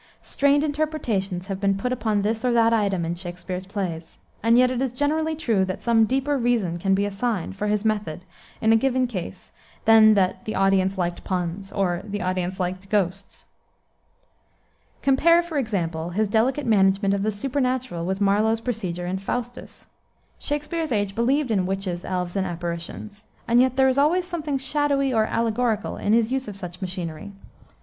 Strained 0.23 0.63
interpretations 0.63 1.45
have 1.45 1.59
been 1.59 1.77
put 1.77 1.91
upon 1.93 2.23
this 2.23 2.43
or 2.43 2.51
that 2.53 2.73
item 2.73 3.05
in 3.05 3.13
Shakspere's 3.13 3.67
plays; 3.67 4.17
and 4.41 4.57
yet 4.57 4.71
it 4.71 4.81
is 4.81 4.91
generally 4.93 5.35
true 5.35 5.63
that 5.65 5.83
some 5.83 6.05
deeper 6.05 6.39
reason 6.39 6.79
can 6.79 6.95
be 6.95 7.05
assigned 7.05 7.55
for 7.55 7.67
his 7.67 7.85
method 7.85 8.25
in 8.61 8.73
a 8.73 8.75
given 8.75 9.05
case 9.05 9.51
than 9.85 10.15
that 10.15 10.43
"the 10.45 10.55
audience 10.55 10.97
liked 10.97 11.23
puns," 11.23 11.71
or, 11.71 12.01
"the 12.03 12.19
audience 12.19 12.59
liked 12.59 12.89
ghosts." 12.89 13.45
Compare, 15.03 15.43
for 15.43 15.59
example, 15.59 16.09
his 16.09 16.27
delicate 16.27 16.65
management 16.65 17.13
of 17.13 17.21
the 17.21 17.29
supernatural 17.29 18.03
with 18.03 18.19
Marlowe's 18.19 18.59
procedure 18.61 19.05
in 19.05 19.19
Faustus. 19.19 19.85
Shakspere's 20.39 20.91
age 20.91 21.13
believed 21.13 21.51
in 21.51 21.67
witches, 21.67 22.03
elves, 22.03 22.35
and 22.35 22.47
apparitions; 22.47 23.25
and 23.47 23.59
yet 23.59 23.75
there 23.75 23.87
is 23.87 23.99
always 23.99 24.25
something 24.25 24.57
shadowy 24.57 25.13
or 25.13 25.25
allegorical 25.27 25.95
in 25.97 26.13
his 26.13 26.31
use 26.31 26.47
of 26.47 26.55
such 26.55 26.81
machinery. 26.81 27.33